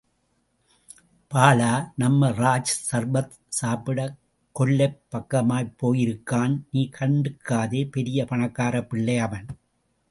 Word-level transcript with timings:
பாலா, 1.33 1.91
நம்ம 1.95 2.29
ராஜ், 2.29 2.73
சர்பத் 2.91 3.31
சாப்பிடக் 3.49 4.17
கொல்லைப் 4.59 4.99
பக்கமாய்ப்போயிருக்கான், 5.11 6.61
நீ 6.71 6.89
கண்டுக்காதே, 6.99 7.89
பெரிய 7.91 8.23
பணக்காரப்பிள்ளை 8.23 9.17
அவன். 9.17 9.45